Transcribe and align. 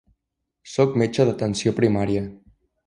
Sóc 0.77 0.97
metge 1.03 1.29
d'atenció 1.31 1.77
primària. 1.83 2.29